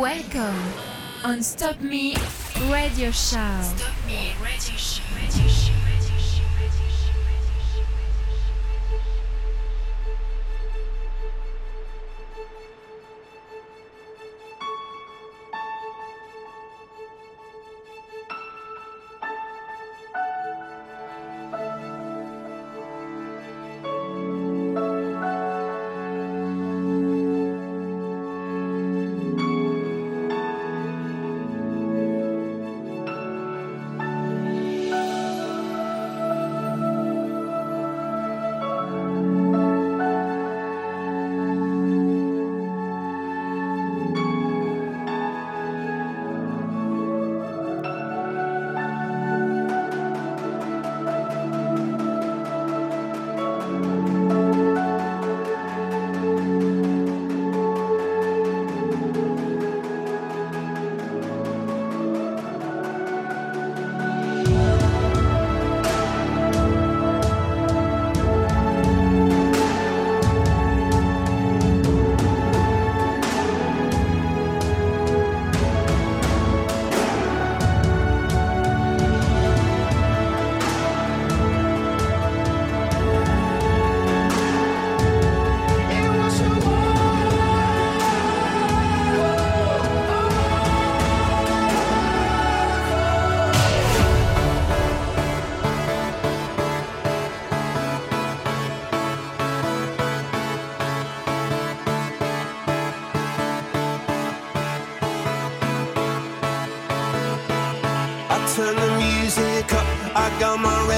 [0.00, 0.72] Welcome
[1.22, 2.16] on Stop Me
[2.68, 3.60] Radio Show.
[3.62, 5.02] Stop Me Radio Show.
[5.14, 5.83] Radio Show.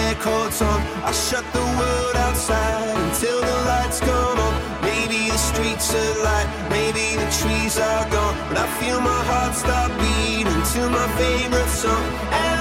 [0.07, 0.81] their coats on.
[1.03, 4.55] I shut the world outside until the lights come on.
[4.83, 8.37] Maybe the streets are light, maybe the trees are gone.
[8.49, 12.56] But I feel my heart stop beating to my favorite song.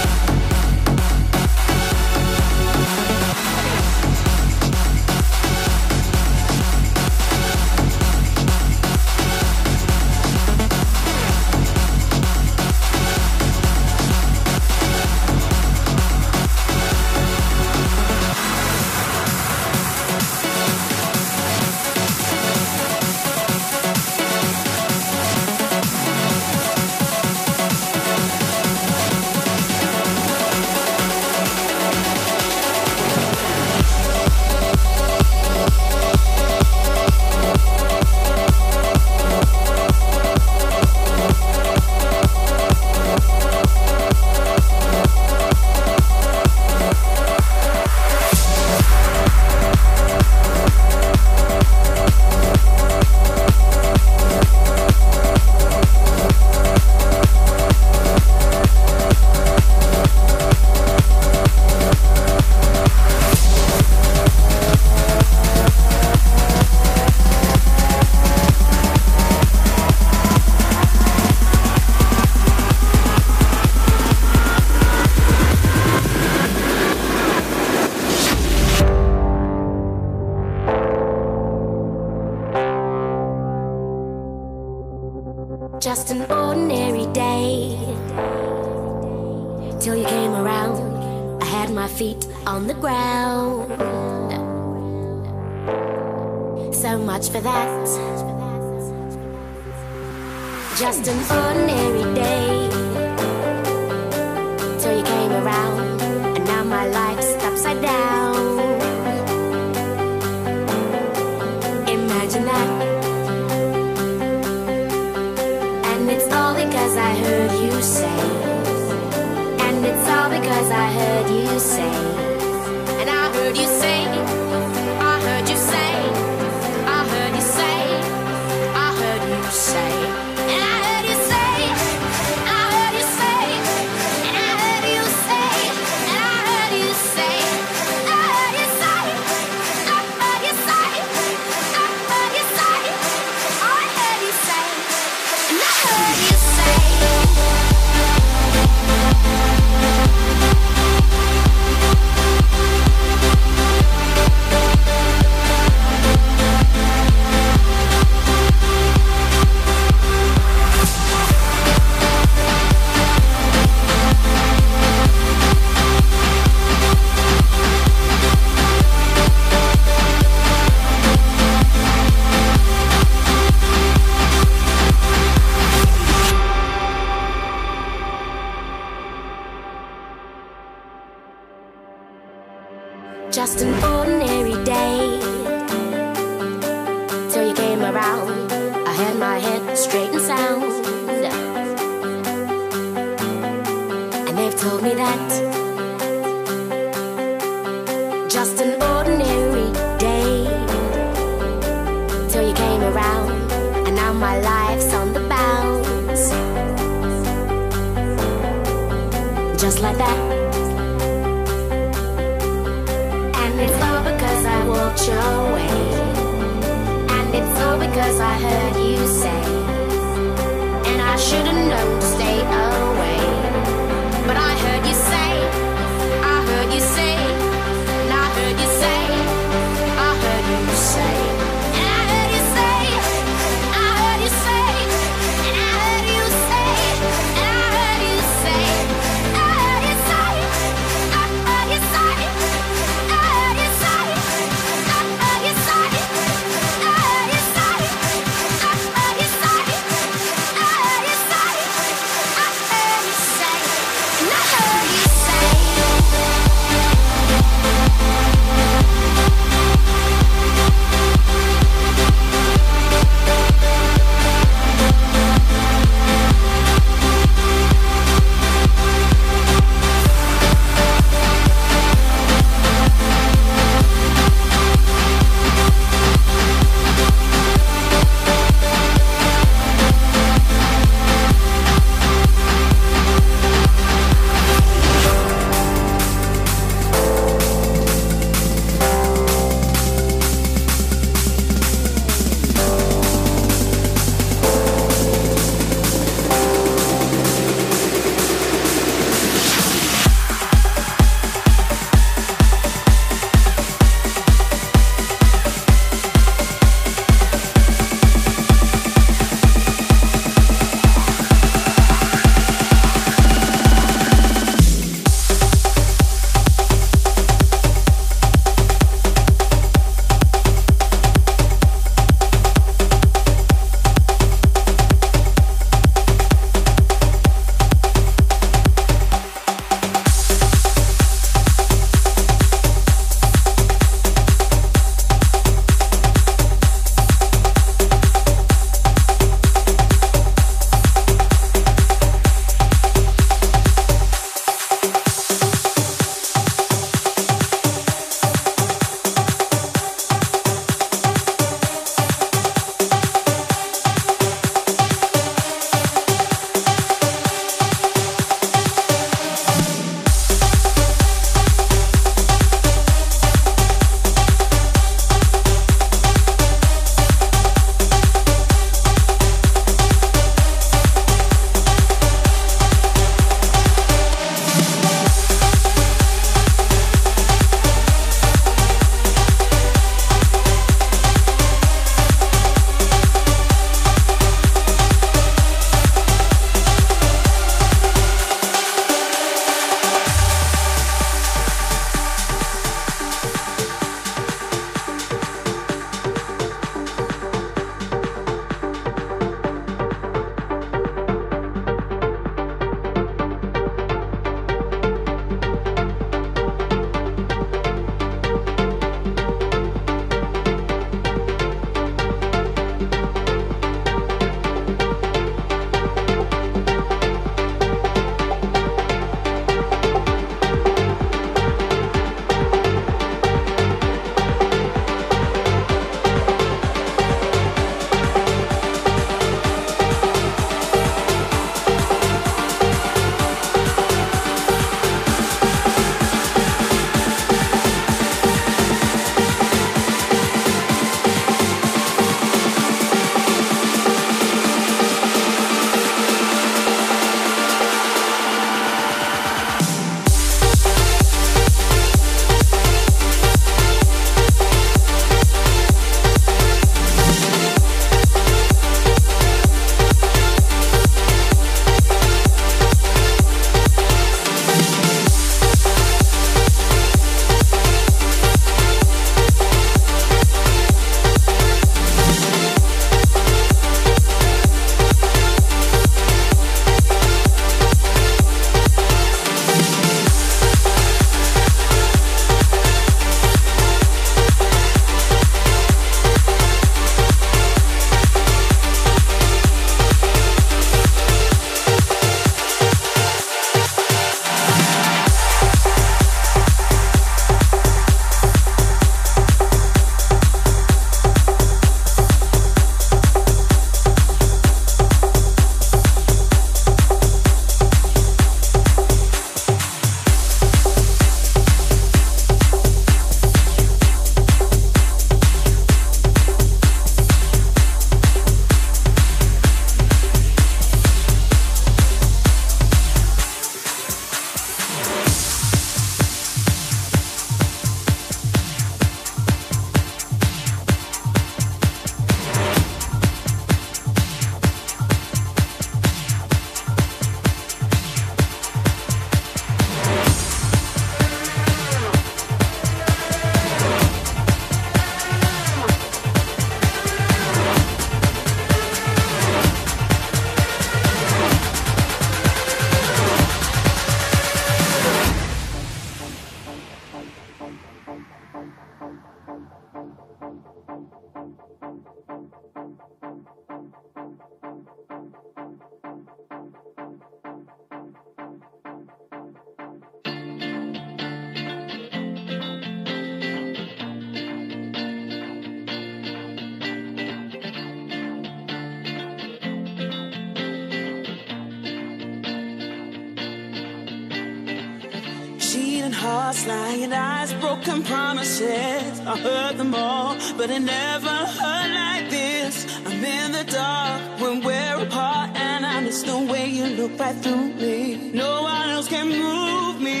[585.94, 589.00] Hearts, lying eyes, broken promises.
[589.00, 592.66] I heard them all, but it never hurt like this.
[592.86, 597.16] I'm in the dark when we're apart, and I miss the way you look right
[597.16, 598.10] through me.
[598.12, 600.00] No one else can move me.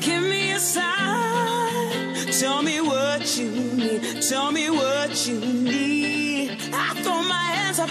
[0.00, 2.26] Give me a sign.
[2.40, 4.22] Tell me what you need.
[4.22, 6.58] Tell me what you need.
[6.72, 7.90] I throw my hands up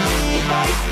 [0.51, 0.91] Bye.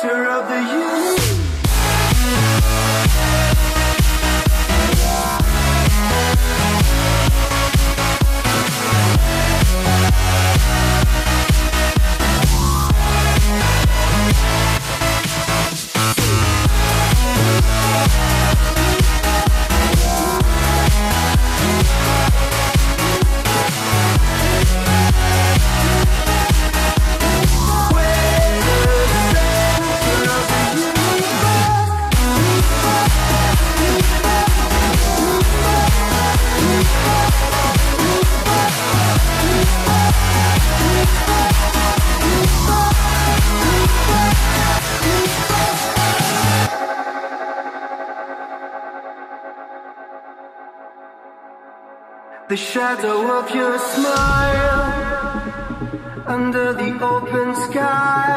[0.00, 1.19] center of the universe.
[52.72, 54.82] shadow of your smile
[56.26, 58.36] under the open sky.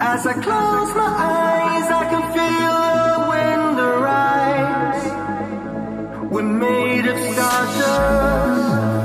[0.00, 2.76] As I close my eyes, I can feel
[3.10, 5.06] the wind arise.
[6.30, 8.99] We're made of stardust.